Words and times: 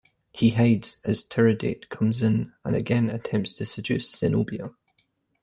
He 0.31 0.49
hides 0.49 0.99
as 1.05 1.21
Tiridate 1.23 1.89
comes 1.89 2.23
in 2.23 2.53
and 2.65 2.75
again 2.75 3.07
attempts 3.11 3.53
to 3.53 3.67
seduce 3.67 4.09
Zenobia. 4.11 4.71